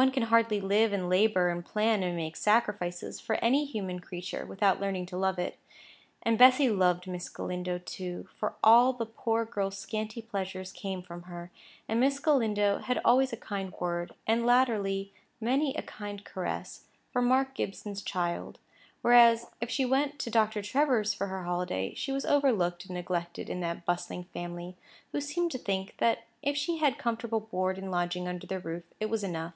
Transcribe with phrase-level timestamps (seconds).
[0.00, 4.46] One can hardly live and labour, and plan and make sacrifices, for any human creature,
[4.46, 5.58] without learning to love it.
[6.22, 11.22] And Bessy loved Miss Galindo, too, for all the poor girl's scanty pleasures came from
[11.22, 11.50] her,
[11.88, 17.20] and Miss Galindo had always a kind word, and, latterly, many a kind caress, for
[17.20, 18.60] Mark Gibson's child;
[19.02, 20.62] whereas, if she went to Dr.
[20.62, 24.76] Trevor's for her holiday, she was overlooked and neglected in that bustling family,
[25.10, 28.84] who seemed to think that if she had comfortable board and lodging under their roof,
[29.00, 29.54] it was enough.